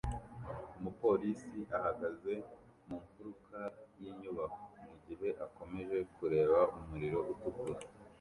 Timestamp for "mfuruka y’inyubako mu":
3.05-4.95